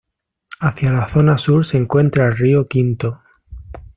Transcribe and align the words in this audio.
Hacía 0.61 0.91
la 0.91 1.07
zona 1.07 1.37
sur 1.37 1.63
se 1.63 1.77
encuentra 1.77 2.25
el 2.25 2.35
Río 2.35 2.67
Quinto. 2.67 3.21